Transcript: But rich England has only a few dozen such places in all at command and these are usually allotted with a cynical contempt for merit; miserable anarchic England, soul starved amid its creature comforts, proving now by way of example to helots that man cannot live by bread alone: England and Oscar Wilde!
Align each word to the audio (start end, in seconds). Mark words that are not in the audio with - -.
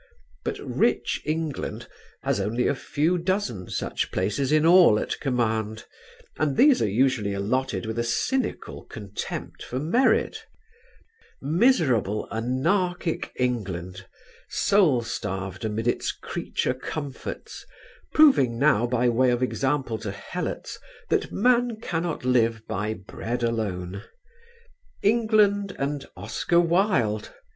But 0.43 0.57
rich 0.57 1.21
England 1.25 1.87
has 2.23 2.39
only 2.39 2.67
a 2.67 2.73
few 2.73 3.19
dozen 3.19 3.69
such 3.69 4.09
places 4.11 4.51
in 4.51 4.65
all 4.65 4.97
at 4.97 5.19
command 5.19 5.85
and 6.39 6.57
these 6.57 6.81
are 6.81 6.89
usually 6.89 7.35
allotted 7.35 7.85
with 7.85 7.99
a 7.99 8.03
cynical 8.03 8.83
contempt 8.85 9.61
for 9.61 9.77
merit; 9.77 10.43
miserable 11.39 12.27
anarchic 12.31 13.31
England, 13.35 14.07
soul 14.49 15.03
starved 15.03 15.63
amid 15.63 15.87
its 15.87 16.11
creature 16.11 16.73
comforts, 16.73 17.63
proving 18.11 18.57
now 18.57 18.87
by 18.87 19.07
way 19.07 19.29
of 19.29 19.43
example 19.43 19.99
to 19.99 20.09
helots 20.09 20.79
that 21.11 21.31
man 21.31 21.79
cannot 21.79 22.25
live 22.25 22.63
by 22.67 22.95
bread 22.95 23.43
alone: 23.43 24.03
England 25.03 25.75
and 25.77 26.07
Oscar 26.17 26.59
Wilde! 26.59 27.31